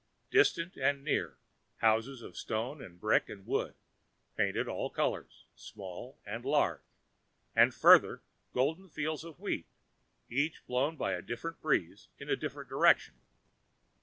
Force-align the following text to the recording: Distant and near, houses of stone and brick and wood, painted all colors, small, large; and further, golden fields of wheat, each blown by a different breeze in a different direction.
Distant 0.31 0.77
and 0.77 1.03
near, 1.03 1.37
houses 1.77 2.23
of 2.23 2.35
stone 2.35 2.81
and 2.81 2.99
brick 2.99 3.29
and 3.29 3.45
wood, 3.45 3.75
painted 4.35 4.67
all 4.67 4.89
colors, 4.89 5.45
small, 5.53 6.17
large; 6.43 6.81
and 7.55 7.71
further, 7.71 8.23
golden 8.51 8.89
fields 8.89 9.23
of 9.23 9.39
wheat, 9.39 9.67
each 10.27 10.65
blown 10.65 10.95
by 10.97 11.13
a 11.13 11.21
different 11.21 11.61
breeze 11.61 12.07
in 12.17 12.31
a 12.31 12.35
different 12.35 12.67
direction. 12.67 13.13